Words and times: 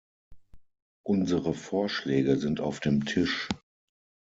Unsere 1.05 1.53
Vorschläge 1.53 2.37
sind 2.37 2.59
auf 2.59 2.79
dem 2.79 3.05
Tisch. 3.05 3.47